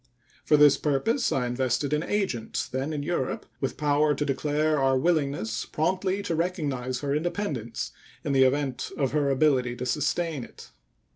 For 0.43 0.57
this 0.57 0.77
purpose 0.79 1.31
I 1.31 1.45
invested 1.45 1.93
an 1.93 2.01
agent 2.01 2.69
then 2.71 2.91
in 2.91 3.03
Europe 3.03 3.45
with 3.59 3.77
power 3.77 4.15
to 4.15 4.25
declare 4.25 4.79
our 4.79 4.97
willingness 4.97 5.63
promptly 5.63 6.23
to 6.23 6.33
recognize 6.33 7.01
her 7.01 7.13
independence 7.13 7.91
in 8.23 8.31
the 8.33 8.43
event 8.43 8.89
of 8.97 9.11
her 9.11 9.29
ability 9.29 9.75
to 9.75 9.85
sustain 9.85 10.43
it. 10.43 10.71